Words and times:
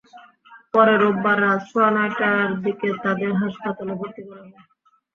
পরে 0.73 0.93
রোববার 0.97 1.37
রাত 1.43 1.61
সোয়া 1.69 1.89
নয়টার 1.95 2.35
দিকে 2.63 2.87
তাঁদের 3.03 3.31
হাসপাতালে 3.41 3.93
ভর্তি 3.99 4.21
করা 4.27 4.41
হয়। 4.43 4.53